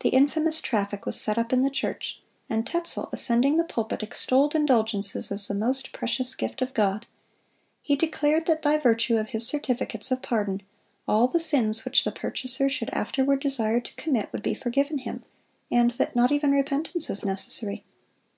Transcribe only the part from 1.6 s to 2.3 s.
the church,